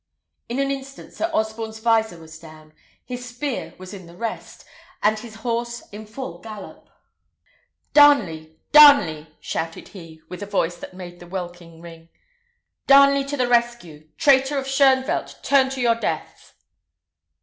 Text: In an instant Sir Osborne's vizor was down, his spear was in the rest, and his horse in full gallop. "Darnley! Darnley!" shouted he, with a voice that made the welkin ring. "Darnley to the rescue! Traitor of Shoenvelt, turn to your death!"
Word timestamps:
In 0.49 0.57
an 0.57 0.71
instant 0.71 1.13
Sir 1.13 1.29
Osborne's 1.31 1.77
vizor 1.79 2.17
was 2.17 2.39
down, 2.39 2.73
his 3.05 3.23
spear 3.23 3.75
was 3.77 3.93
in 3.93 4.07
the 4.07 4.17
rest, 4.17 4.65
and 5.03 5.19
his 5.19 5.35
horse 5.45 5.83
in 5.91 6.07
full 6.07 6.39
gallop. 6.39 6.89
"Darnley! 7.93 8.57
Darnley!" 8.71 9.27
shouted 9.39 9.89
he, 9.89 10.19
with 10.27 10.41
a 10.41 10.47
voice 10.47 10.77
that 10.77 10.95
made 10.95 11.19
the 11.19 11.27
welkin 11.27 11.81
ring. 11.83 12.09
"Darnley 12.87 13.23
to 13.25 13.37
the 13.37 13.47
rescue! 13.47 14.07
Traitor 14.17 14.57
of 14.57 14.65
Shoenvelt, 14.65 15.43
turn 15.43 15.69
to 15.69 15.79
your 15.81 15.93
death!" 15.99 16.55